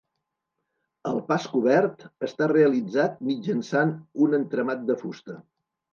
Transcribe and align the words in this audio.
El 1.09 1.19
pas 1.27 1.45
cobert 1.51 2.01
està 2.29 2.49
realitzat 2.53 3.23
mitjançant 3.31 3.93
un 4.29 4.35
entramat 4.43 4.85
de 4.89 4.99
fusta. 5.03 5.39